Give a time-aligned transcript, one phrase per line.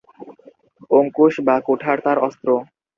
[0.91, 2.49] অঙ্কুশ বা কুঠার তার অস্ত্র।